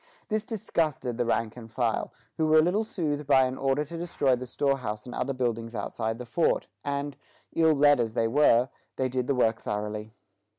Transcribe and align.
This 0.29 0.47
disgusted 0.47 1.17
the 1.19 1.27
rank 1.27 1.55
and 1.55 1.71
file, 1.71 2.11
who 2.37 2.47
were 2.47 2.57
a 2.57 2.61
little 2.63 2.83
soothed 2.83 3.27
by 3.27 3.43
an 3.43 3.55
order 3.55 3.85
to 3.85 3.97
destroy 3.99 4.35
the 4.35 4.47
storehouse 4.47 5.05
and 5.05 5.13
other 5.13 5.31
buildings 5.31 5.75
outside 5.75 6.17
the 6.17 6.25
fort; 6.25 6.65
and, 6.83 7.15
ill 7.53 7.75
led 7.75 7.99
as 7.99 8.15
they 8.15 8.27
were, 8.27 8.69
they 8.95 9.09
did 9.09 9.27
the 9.27 9.35
work 9.35 9.61
thoroughly. 9.61 10.15